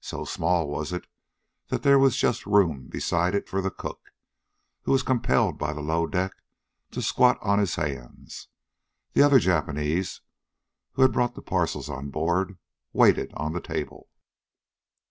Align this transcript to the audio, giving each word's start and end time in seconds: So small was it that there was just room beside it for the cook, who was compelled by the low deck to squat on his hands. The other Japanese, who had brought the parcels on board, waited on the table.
So 0.00 0.24
small 0.24 0.70
was 0.70 0.94
it 0.94 1.06
that 1.68 1.82
there 1.82 1.98
was 1.98 2.16
just 2.16 2.46
room 2.46 2.86
beside 2.88 3.34
it 3.34 3.50
for 3.50 3.60
the 3.60 3.70
cook, 3.70 4.12
who 4.84 4.92
was 4.92 5.02
compelled 5.02 5.58
by 5.58 5.74
the 5.74 5.82
low 5.82 6.06
deck 6.06 6.32
to 6.92 7.02
squat 7.02 7.36
on 7.42 7.58
his 7.58 7.74
hands. 7.74 8.48
The 9.12 9.20
other 9.22 9.38
Japanese, 9.38 10.22
who 10.92 11.02
had 11.02 11.12
brought 11.12 11.34
the 11.34 11.42
parcels 11.42 11.90
on 11.90 12.08
board, 12.08 12.56
waited 12.94 13.30
on 13.34 13.52
the 13.52 13.60
table. 13.60 14.08